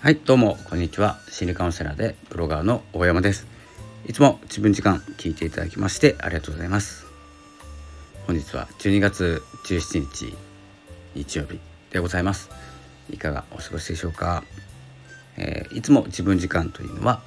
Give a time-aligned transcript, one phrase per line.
[0.00, 1.18] はいどうもこんにちは。
[1.28, 3.48] 心理カウンセラーでブロガーの大山です。
[4.06, 7.04] いつも自分時間聞いていただきましてありがとうございます。
[8.24, 10.36] 本日は12月17日
[11.16, 11.58] 日曜日
[11.90, 12.48] でございます。
[13.10, 14.44] いかがお過ごしでしょうか、
[15.36, 17.20] えー、いつも自分時間というのは、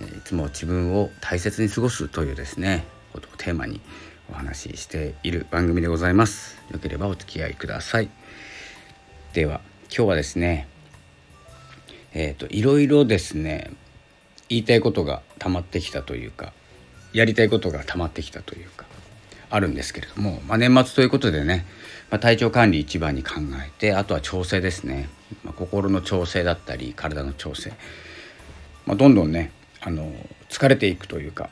[0.00, 3.80] えー、いつも自分を大切に過ごすというですねことをテーマに
[4.30, 6.58] お話ししている番組でございます。
[6.70, 8.08] よければお付き合いください。
[9.32, 10.68] では今日はですね
[12.12, 13.70] えっ、ー、といろいろですね
[14.48, 16.52] 言いたいことが溜まってきたというか
[17.12, 18.86] やりたいことが溜まってきたというか
[19.48, 21.66] あるんですけれども、まあ、年末ということでね、
[22.10, 23.34] まあ、体調管理一番に考
[23.66, 25.08] えてあとは調整ですね、
[25.44, 27.72] まあ、心の調整だったり体の調整、
[28.86, 29.50] まあ、どんどんね
[29.80, 30.12] あの
[30.48, 31.50] 疲れていくというか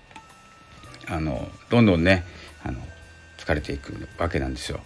[1.08, 2.24] あのどんどんね
[2.62, 2.80] あの
[3.38, 4.80] 疲れていくわけなんですよ。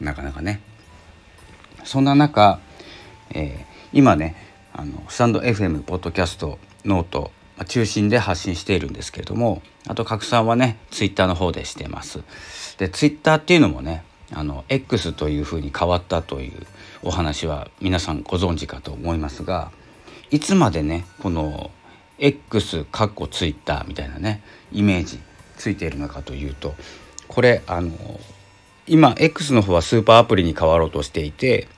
[0.00, 0.60] なかなかね。
[1.82, 2.60] そんな中、
[3.34, 4.36] えー今ね
[4.72, 7.30] あのスタンド FM ポッドキャストノート
[7.66, 12.22] 中心で発信しているんですけれどもあと拡散はねツイッターの方でしてます。
[12.78, 16.66] でツイッターっていうのもねあの X というふうに変わったという
[17.02, 19.72] お話は皆さんご存知かと思いますが
[20.30, 21.70] いつまでねこの
[22.18, 25.18] X かっこツイッターみたいなねイメージ
[25.56, 26.74] ついているのかというと
[27.26, 27.92] これあの
[28.86, 31.68] 今 X の方はスーパーアプリに変わろうとしていて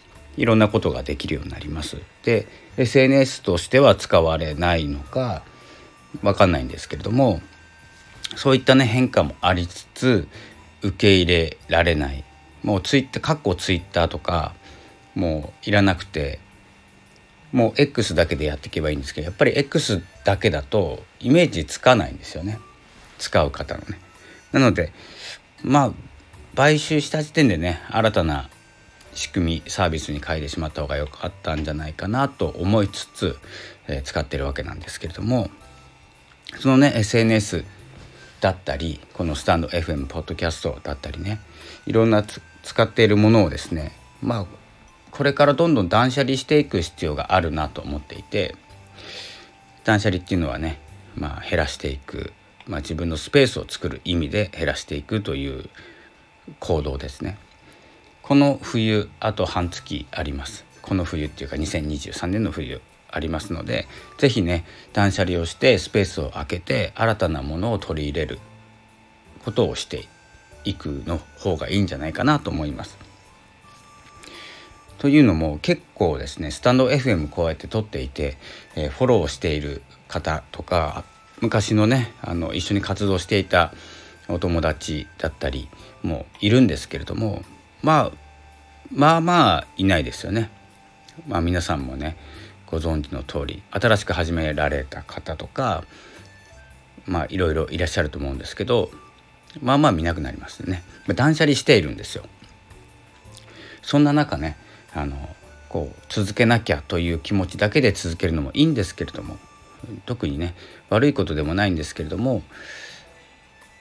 [0.40, 1.98] いろんなことができるようになります。
[2.24, 2.46] で
[2.78, 5.42] SNS としては使われないのか
[6.22, 7.42] 分かんないんですけれども
[8.36, 10.26] そういったね変化もありつつ
[10.80, 12.24] 受け入れられない
[12.62, 14.54] もうツイッターかっこツイッターとか
[15.14, 16.40] もういらなくて
[17.52, 22.58] もう X だけでやっていけばいいんですけどやっぱり X だけだとイメージつかないんですよね
[23.18, 23.98] 使う方のね。
[24.52, 24.90] なので
[25.62, 25.92] まあ
[26.56, 28.48] 買収した時点でね新たな
[29.20, 33.36] 仕組みサービスに変えてしまった方が良かったんじゃないかなと思いつつ、
[33.86, 35.50] え、使ってるわけなんですけれども
[36.58, 37.66] そのね SNS
[38.40, 41.38] だったりこのスタンド FM ポッドキャストだったりね
[41.84, 42.24] いろんな
[42.62, 43.92] 使っているものをですね
[44.22, 44.46] まあ
[45.10, 48.56] これからどんどん断捨離していく必要があるなと思っていて
[49.84, 50.80] 断捨離っていうのはね、
[51.14, 52.32] まあ、減らしていく、
[52.66, 55.68] まあ、自分のスペースを作る意味で減らしていくという
[56.58, 57.36] 行動ですね。
[58.30, 62.80] この冬あと半月ありますこの冬っていうか2023年の冬
[63.10, 68.38] ありますので是非ね断捨離をしてスペースを空けて新たなものを取り入れる
[69.44, 70.04] ことをして
[70.62, 72.98] いくの方がいいんじゃないかなと思います。
[74.98, 78.36] というのも結構ですねスタンド FM こうやって撮っていて、
[78.76, 81.02] えー、フォローしている方とか
[81.40, 83.72] 昔のねあの一緒に活動していた
[84.28, 85.68] お友達だったり
[86.04, 87.42] もいるんですけれども
[87.82, 88.12] まあ
[88.92, 90.50] まあまあいないですよね。
[91.26, 92.16] まあ、皆さんもね
[92.66, 95.84] ご存知の通り新しく始められた方とか
[97.06, 98.90] まあいろいろいらっしゃると思うんですけど
[99.60, 100.82] まあまあ見なくなりますね。
[101.14, 102.24] 断捨離しているんですよ。
[103.82, 104.56] そんな中ね
[104.94, 105.16] あの
[105.68, 109.38] こう続けなきゃという気持ちだけで続けるのもいいんですけれども
[110.06, 110.54] 特にね
[110.88, 112.42] 悪いことでもないんですけれども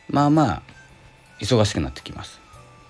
[0.07, 0.61] まあまあ
[1.39, 2.39] 忙しくなってきます。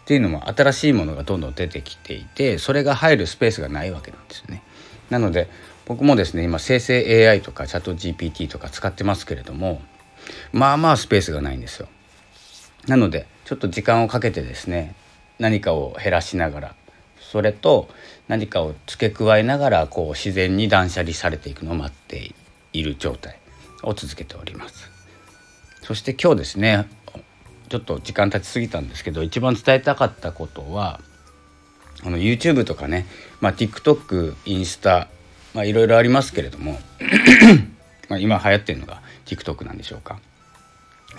[0.10, 4.64] っていうのも新しいものがどんどん出てきていてそれが入るスペースがないわけなんですよね。
[5.12, 5.48] なので
[5.86, 9.84] 僕もですね今生成 AI とかチャット GPT とか使ってますけれども
[10.52, 11.88] まあまあスペースがないんですよ。
[12.88, 14.96] なのでちょっと時間をかけてですね
[15.38, 16.76] 何かを減らしながら
[17.20, 17.88] それと
[18.28, 22.34] 何かを付け加えながらこう自然に断捨離されていくのを待って
[22.74, 23.38] いる状態
[23.84, 24.90] を続けております。
[25.84, 26.88] そして今日ですね
[27.70, 31.00] ちょっと時間経ちすぎたんですけど一番伝えたかったことは
[32.04, 33.06] あの YouTube とかね、
[33.42, 35.08] まあ、TikTok インスタ
[35.56, 36.80] いろいろありますけれども
[38.10, 40.20] まあ今流行ってるのが TikTok なんでしょうか。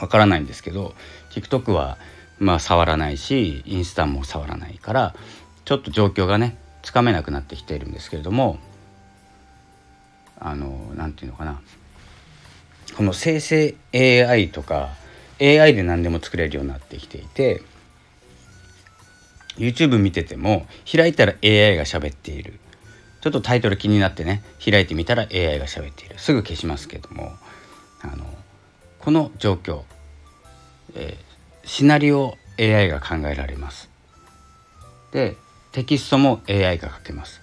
[0.00, 0.94] わからないんですけど
[1.30, 1.98] TikTok は
[2.38, 5.14] まあ触らないしインスタも触らないから
[5.64, 8.58] ちょっと状況がねつかめなくなってきているんですけれども
[10.38, 11.60] あの何て言うのかな。
[12.96, 14.91] この生成 AI とか
[15.41, 17.63] AI で何でも作れるようになってきていて
[19.57, 22.59] YouTube 見てても開いたら AI が喋っている
[23.21, 27.33] ちょっとタイトル気になってね開いてみたら AI が喋っているすぐ消しますけども
[28.03, 28.25] あの
[28.98, 29.83] この状況、
[30.95, 33.91] えー、シナリオ AI が考えられます
[35.13, 35.37] で
[35.72, 37.41] テキストも AI が書けます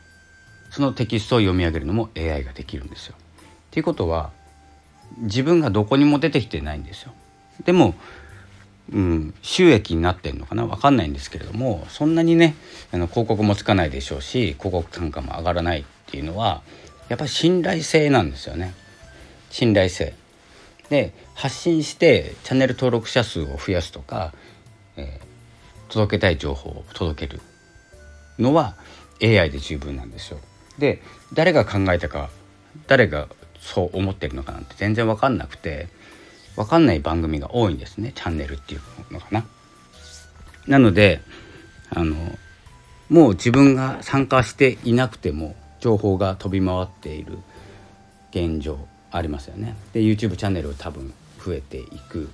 [0.69, 3.15] そのテキストを読み上げるのも AI ができるんですよ。
[3.17, 3.19] っ
[3.71, 4.31] ていうことは
[5.17, 7.13] 自分がどこにも出てきてないんですよ。
[7.65, 7.95] でも
[8.89, 10.65] うん、収益になってんのかな？
[10.65, 12.55] 分かんないんですけれどもそんなにね
[12.93, 16.61] あの広告もつかないでしょうし広告単価も上がらないっていうのは
[17.09, 18.73] やっぱり信頼性なんですよね
[19.49, 20.13] 信頼性。
[20.89, 24.33] で発信してチャンネル登録者数を増やすとか、
[24.95, 27.41] えー、届けたい情報を届ける
[28.39, 28.77] のは
[29.21, 30.39] AI で十分なんですよ。
[30.79, 31.01] で
[31.33, 32.29] 誰が考えたか
[32.87, 33.27] 誰が
[33.59, 35.89] そう思ってるのかなんて全然分かんなくて
[36.57, 39.45] 分かんない番組が多いんですねチャンネルっていうのかな。
[40.67, 41.21] なので
[41.89, 42.15] あの
[43.09, 47.37] もう自分が参加していなくても情報が飛び回っている
[48.31, 48.77] 現状
[49.11, 49.75] ありますよね。
[49.93, 51.13] で YouTube チャンネル多分
[51.43, 52.29] 増えていく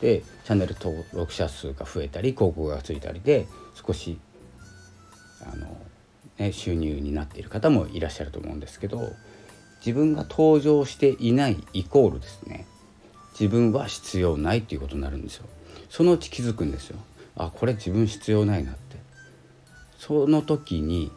[0.00, 4.18] でチャンネル登録者数が増えたり広告がついたりで少し
[5.52, 5.66] あの、
[6.38, 9.12] ね、収入になっている方もいらっしゃると思うんですけど
[9.80, 12.66] 自分が登場していないイコールですね
[13.38, 15.46] 自分は必要ないっていうことになるんですよ。
[15.90, 16.98] そのうち気づくんですよ。
[17.36, 18.96] あこれ自分必要ないなって。
[19.98, 21.10] その時に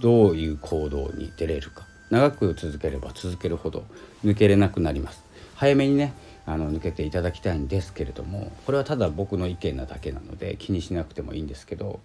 [0.00, 1.86] どういう行動に出れるか。
[2.10, 3.84] 長く続ければ続けるほど
[4.24, 5.22] 抜けれなくなります。
[5.54, 6.12] 早めにね
[6.46, 12.00] あの抜けていただきたいんですけれどもこれはただ僕の意見なだけなので気にしなくてもいいんですけど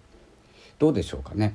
[0.78, 1.54] どうでしょうかね。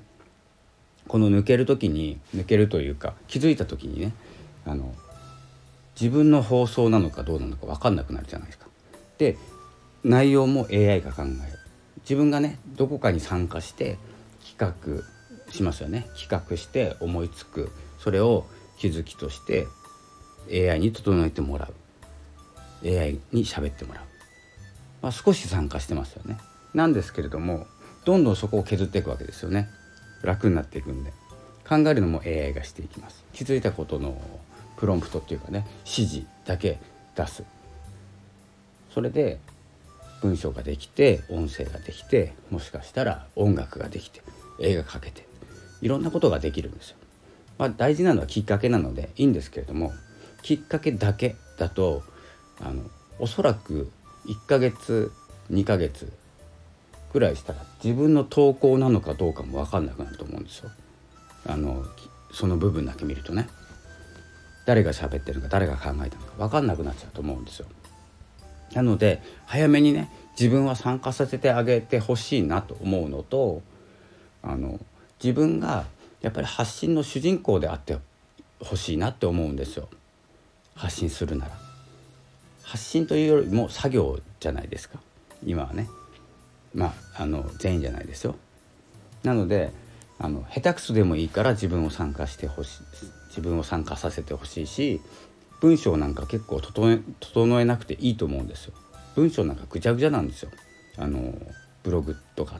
[1.07, 4.13] この抜ける時に抜けるというか気づいた時にね
[4.65, 4.93] あの
[5.99, 8.67] 自分の放送なのかどうなのか分かんなくなるじゃないですか。
[9.17, 9.37] で
[10.03, 11.59] 内容も AI が考える。
[12.01, 13.97] 自分がねどこかに参加して
[14.57, 16.07] 企画しますよね。
[16.17, 17.71] 企画して思いつく。
[17.99, 18.45] それを
[18.77, 19.67] 気づきとして
[20.71, 22.87] AI に整えてもらう。
[22.87, 24.03] AI に喋ってもらう、
[25.01, 26.37] まあ、少し参加してますよね。
[26.73, 27.67] なんですけれども
[28.05, 29.67] どんどんそこを削っていくわけですよね。
[30.23, 31.11] 楽になっていくんで。
[31.67, 33.23] 考えるのも AI がしていきます。
[33.33, 34.19] 気づいたことの
[34.79, 36.79] プロンプトっていうかね指示だけ
[37.15, 37.43] 出す
[38.93, 39.39] それで
[40.21, 44.21] 文章ができて音声ができてもしかしたら音楽ができて
[44.59, 45.25] 映画かけて
[45.81, 46.97] いろんなことができるんですよ。
[47.57, 49.93] まあ、大事なのはきっかけなのでいいんですけれども
[50.41, 52.03] きっかけだけだと
[52.61, 52.83] あの
[53.19, 53.91] おそらく
[54.25, 55.11] 1ヶ月
[55.51, 56.11] 2ヶ月
[57.11, 60.69] ぐらいしたら自分の投稿なのかどうかも分かんなくなると思うんですよ。
[61.45, 61.85] あの
[62.31, 63.49] その部分だけ見るとね
[64.69, 67.65] 誰が喋ってるか誰が考えたのか分かんなくなっちゃうと思うんですよ。
[68.75, 73.63] なので早めにね自分は参加させてあげてほしいなと思うのと
[74.43, 74.79] あの
[75.23, 75.85] 自分が
[76.21, 77.97] やっぱり発信の主人公であって
[78.59, 79.89] ほしいなって思うんですよ
[80.75, 81.51] 発信するなら。
[82.61, 84.99] 発信というよりも作業じゃないですか
[85.43, 85.89] 今はね
[86.75, 88.35] まああの全員じゃないですよ。
[89.23, 89.71] なので
[90.19, 95.01] あの下手くそでもいいから自分を参加してほしいです自分を参加させてほしいし
[95.61, 98.73] 文章なんか結構整え整えなくていいと思うんですよ。
[99.15, 100.51] 文章なんかぐちゃぐちゃなんですよ
[100.97, 101.33] あの
[101.83, 102.59] ブログとかっ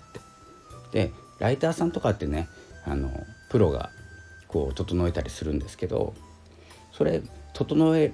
[0.92, 1.08] て。
[1.08, 2.50] でライターさんとかってね
[2.86, 3.12] あの
[3.50, 3.90] プロが
[4.48, 6.14] こう整えたりするんですけど
[6.92, 7.22] それ
[7.54, 8.12] 整え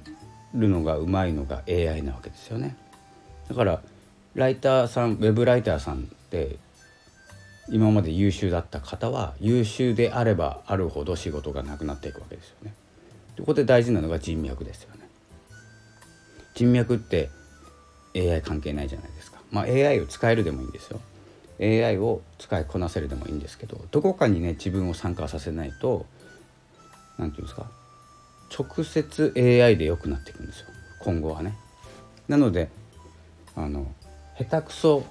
[0.53, 2.77] るのがうまいのが AI なわけですよね。
[3.49, 3.81] だから
[4.35, 6.57] ライターさんウェブライターさんって
[7.69, 12.73] 今まで優秀だった方は優秀であればあるほど仕事がなくなっていくわけですよね。
[13.37, 15.01] ここで大事なのが人脈ですよね。
[16.53, 17.29] 人脈って
[18.15, 19.39] AI 関係ないじゃないですか。
[19.51, 21.01] まあ、AI を使えるでもいいんですよ。
[21.59, 26.05] AI を使いこなせるでもいいんですけどどこかにね自分を参加させないと
[27.17, 27.65] 何て言うんですか
[28.57, 30.67] 直接 AI で良くなっていくんですよ
[30.99, 31.57] 今後はね。
[32.27, 32.69] なので
[33.55, 33.87] あの
[34.37, 35.05] 下手くそ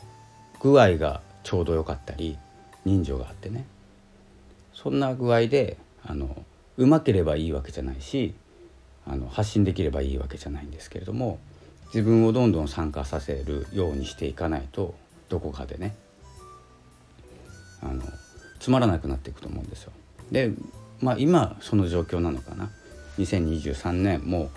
[0.60, 2.38] 具合がちょうど良かったり
[2.84, 3.66] 人情があってね
[4.72, 6.44] そんな具合であの
[6.76, 8.34] うまければいいわけじゃないし
[9.06, 11.38] あの発信できればいいわけじゃないんですけれども
[11.86, 14.94] 自分をどんどん参加させるようにしていかないと
[15.28, 15.94] どこかでね
[17.82, 18.02] あの
[18.58, 19.92] つまらなくなっていくと思うんですよ。
[20.32, 20.50] で
[21.00, 22.70] まあ今その状況なのかな
[23.18, 24.50] 2023年もう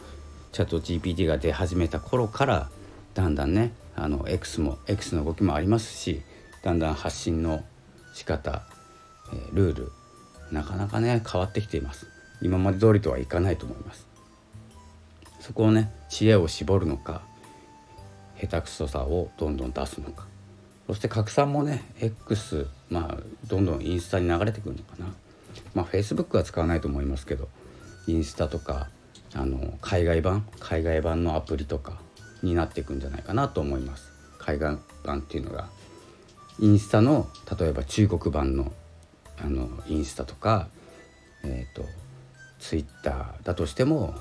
[0.54, 2.70] チャット GPT が出始めた頃から
[3.14, 6.22] だんだんねあの X も X の動きもありますし
[6.64, 7.64] だんだん発信の
[8.18, 8.64] 仕方、
[9.32, 9.92] えー、ルール
[10.52, 12.08] なかなかね変わってきています。
[12.42, 14.08] 今まで通りとはいかないと思います。
[15.40, 17.22] そこをね知恵を絞るのか
[18.42, 20.26] 下手くそさをどんどん出すのか。
[20.88, 25.14] そして拡散もね X まあどんどんインスタに流れてくるのかな。
[25.76, 27.50] まあ Facebook は使わないと思いますけど
[28.08, 28.90] インスタとか
[29.36, 32.00] あの海外版海外版のアプリとか
[32.42, 34.12] になっていくんじゃないかなと思います。
[34.40, 35.70] 海外版っていうのが
[36.60, 37.28] インスタの
[37.60, 38.72] 例えば中国版の
[39.40, 40.68] あのインスタとか、
[41.44, 41.88] えーと、
[42.60, 44.16] ツイッターだとしても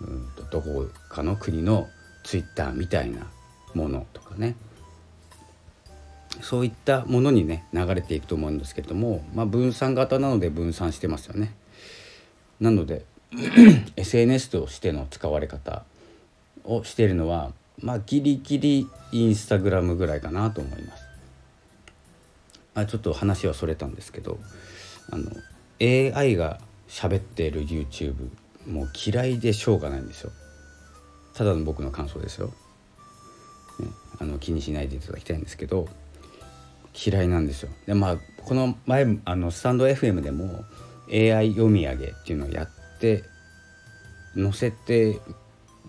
[0.00, 1.88] うんとどこかの国の
[2.22, 3.26] ツイッターみたいな
[3.74, 4.54] ものとかね
[6.40, 11.54] そういったものにね流れていくと思うんですけれども、まあ、分散型なので分散してますよね。
[12.60, 13.04] なので
[13.96, 15.84] SNS としての使われ方
[16.64, 21.01] をしているのはまあギリギリインスタグラムぐらいかなと思います。
[22.74, 24.38] あちょっと話はそれたんですけど
[25.10, 25.30] あの
[25.80, 28.30] AI が喋っている YouTube
[28.66, 30.30] もう嫌いでしょうがないんですよ。
[31.34, 32.48] ただの僕の感想ですよ。
[33.80, 33.88] ね、
[34.20, 35.88] あの気にしないでいただきたいんですけど
[36.94, 37.70] 嫌いなんですよ。
[37.86, 40.64] でまあこの前あのスタンド FM でも
[41.10, 42.68] AI 読み上げっていうのをやっ
[43.00, 43.24] て
[44.34, 45.18] 載せて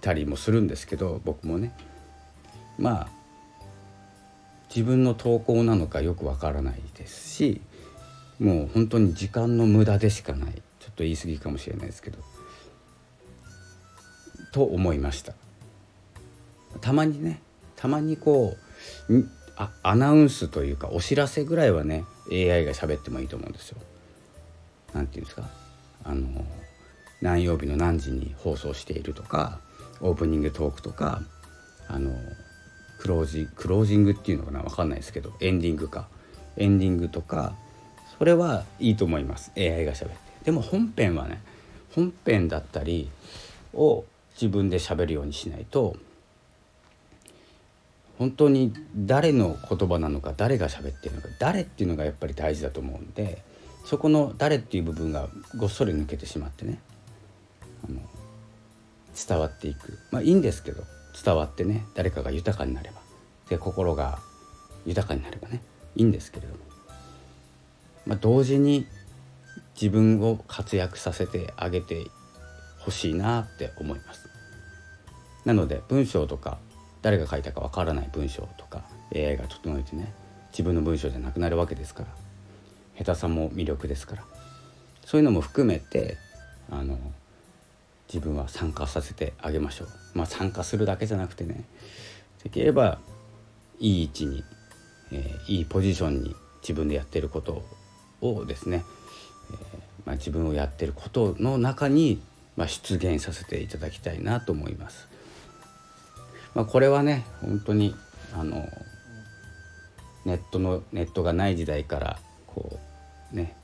[0.01, 1.73] たりもするんですけど僕もね
[2.77, 3.22] まあ
[4.75, 7.61] 自分の投稿なのかよくわからないですし
[8.39, 10.61] もう本当に時間の無駄でしかない。
[10.79, 12.17] ちょっと言い過ぎかもしれないですけど。
[14.51, 15.33] と思いました。
[16.81, 17.41] たまにね
[17.75, 18.57] たまにこ
[19.09, 19.25] う
[19.55, 23.77] あアナウンスというかお知らせぐらいはね AI が喋ってもいいと思うんですよ。
[24.93, 25.49] なんていうんですか？
[26.03, 26.27] あの
[27.21, 29.59] 何曜日の何時に放送しているとか
[30.01, 31.21] オープニングトークとか
[31.87, 32.11] あの
[33.03, 34.61] クロージクロージングっていうのかな？
[34.61, 36.07] 分かんないですけどエンディングか。
[36.55, 37.53] エンディングとか
[38.17, 39.51] それはいいと思います。
[39.57, 40.15] AI が喋って。
[40.45, 41.41] でも本編はね
[41.93, 43.09] 本編だったり
[43.73, 44.05] を
[44.35, 45.97] 自分で喋るようにしないと
[48.17, 53.43] 本当に誰の言葉なのか誰が喋ってるのか誰っていうのがやっぱり大事だと思うんで
[53.83, 56.79] そこの誰っていう部分がごっそり抜けてしまってね
[57.85, 57.99] あの
[59.27, 59.99] 伝わっていく。
[60.09, 60.85] まあいいんですけど。
[61.23, 63.01] 伝わってね誰かが豊かになれば
[63.49, 64.19] で心が
[64.85, 65.61] 豊かになればね
[65.95, 66.59] いいんですけれども、
[68.05, 68.87] まあ、同時に
[69.79, 72.07] 自分を活躍させてあげて
[72.79, 74.29] ほしいなって思います。
[75.45, 76.57] なので文章とか
[77.01, 80.13] 誰が書いたかわからない文章とか AI が整えてね
[80.51, 82.09] 自分の文章じゃなくなるわけですから
[82.97, 84.23] 下手さも魅力ですから
[85.03, 86.17] そういうのも含めて
[86.69, 86.97] あの
[88.07, 91.63] 自分は参加させてあげましょうまあ参加するだけじゃなくてね
[92.43, 92.99] できれば
[93.79, 94.43] いい位置に、
[95.11, 97.63] えー、いいポジションに自分でやってること
[98.21, 98.83] をですね、
[99.51, 99.57] えー、
[100.05, 102.21] まあ、自分をやってることの中に、
[102.55, 105.07] まあ、出現させていただきたいなと思います。
[106.53, 107.95] ま、これはね本当に
[108.33, 108.67] あの
[110.25, 112.79] ネットのネットがない時代からこ
[113.33, 113.55] うね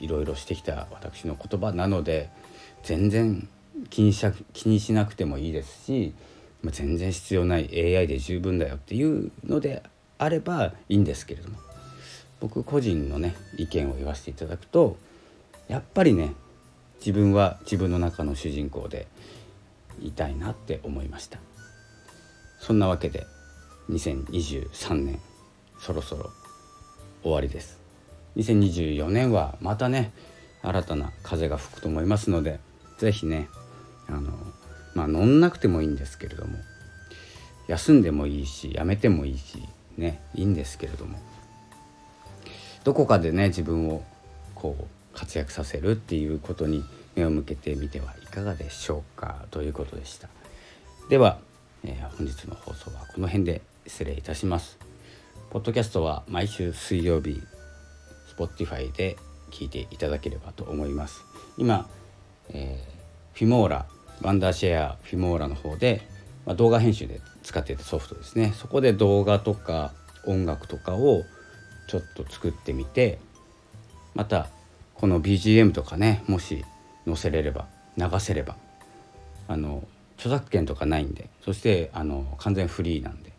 [0.00, 2.30] いろいろしてきた私の言葉なので
[2.82, 3.48] 全然
[3.90, 6.14] 気にし気にしなくてもいいですし、
[6.62, 9.82] まあ、全然必要ない AI で十分だよっていうので
[10.18, 11.58] あればいいんですけれども
[12.40, 14.96] 僕個人のね意見を言わせていただくと
[15.68, 16.34] やっぱりね
[16.98, 19.06] 自分は自分の中の主人公で
[20.00, 21.38] いたいなって思いました。
[22.60, 23.26] そんなわけで
[23.90, 25.20] 2023年
[25.78, 26.30] そろそろ
[27.22, 27.78] 終わりです。
[28.36, 30.12] 2024年はまたね
[30.62, 32.58] 新たな風が吹くと思いますので
[32.98, 33.48] 是非ね
[34.08, 34.32] あの
[34.94, 36.58] まあ乗んなくてもいいんですけれども
[37.68, 39.62] 休んでもいいしやめてもいいし
[39.96, 41.18] ねいいんですけれども
[42.84, 44.04] どこかでね自分を
[44.54, 46.84] こう活躍させるっていうことに
[47.14, 50.28] 目を向けてみてはいかがでしょうかということでした。
[51.08, 51.38] では、
[51.84, 54.78] えー、本日の放送はこの辺で失礼いたします。
[55.50, 57.40] ポッドキャストは毎週水曜日
[58.36, 59.16] Spotify で
[59.50, 61.22] 聞いていただければと思います。
[61.56, 61.88] 今、
[62.50, 63.86] えー、フィモーラ
[64.22, 66.06] ワンダーシェアフィモーラの方で、
[66.46, 68.52] まあ、動画編集で使っていたソフトですね。
[68.56, 69.92] そこで動画とか
[70.26, 71.22] 音楽とかを
[71.88, 73.18] ちょっと作ってみて
[74.14, 74.48] また
[74.94, 76.64] この BGM とかねもし
[77.04, 77.66] 載せれれば
[77.98, 78.56] 流せれば
[79.48, 83.34] あの著作権とかないんでそしてあの完全フリーなんで。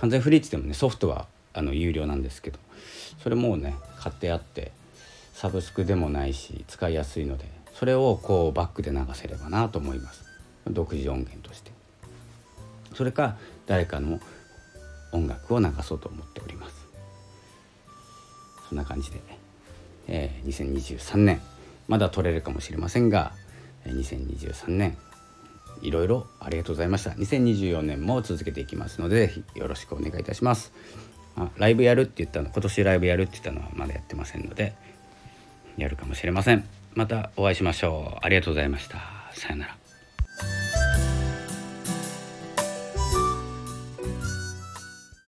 [0.00, 2.58] 完全フリーって言ってもねソフトはあの有料なんですけど
[3.22, 4.72] それもうね買ってあって
[5.34, 7.44] サブスクでもないし使いやすいので
[7.74, 10.24] それをこうバックで流せればなと思います。
[10.68, 11.72] 独自音源として。
[12.94, 13.36] それか
[13.66, 14.20] 誰かの
[15.12, 16.86] 音楽を流そうと思っております。
[18.68, 19.20] そんな感じで、
[20.06, 21.40] えー、2023年
[21.88, 23.32] まだ撮れるかもしれませんが
[23.86, 24.96] 2023年
[25.82, 27.10] いろいろありがとうございました。
[27.10, 30.72] 2024年も続けていきますのでぜひよろしくお願いいたします。
[31.36, 34.74] あライブやるって言ったの今年ライブやるって言ったのはまだやってませんので
[35.76, 36.79] やるかもしれません。
[36.94, 38.18] またお会いしましょう。
[38.24, 38.98] ありがとうございました。
[39.32, 39.79] さよなら。